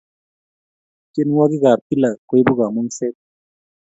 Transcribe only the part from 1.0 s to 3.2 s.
tienwokik ap kila koibu kamungset